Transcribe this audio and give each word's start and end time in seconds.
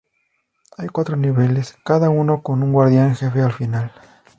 Hay 0.77 0.87
cuatro 0.87 1.15
niveles, 1.15 1.77
cada 1.85 2.09
uno 2.09 2.41
con 2.41 2.63
un 2.63 2.73
Guardián 2.73 3.15
Jefe 3.15 3.43
al 3.43 3.53
final. 3.53 3.91